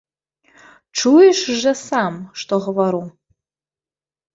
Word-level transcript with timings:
Чуеш 0.97 1.39
жа 1.67 1.73
сам, 1.85 2.13
што 2.41 2.53
гавару. 2.67 3.03